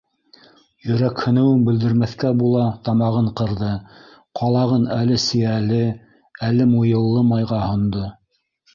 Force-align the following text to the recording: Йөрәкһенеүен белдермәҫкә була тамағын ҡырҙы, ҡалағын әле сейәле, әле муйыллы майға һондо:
Йөрәкһенеүен 0.85 1.59
белдермәҫкә 1.67 2.31
була 2.39 2.63
тамағын 2.89 3.29
ҡырҙы, 3.43 3.69
ҡалағын 4.41 4.91
әле 4.99 5.21
сейәле, 5.29 5.85
әле 6.53 6.71
муйыллы 6.77 7.27
майға 7.33 7.65
һондо: 7.71 8.13